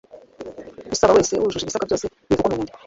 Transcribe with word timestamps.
Usaba 0.93 1.15
wese 1.17 1.33
wujuje 1.35 1.63
ibisabwa 1.65 1.87
byose 1.89 2.05
bivugwa 2.29 2.49
munyandiko 2.49 2.77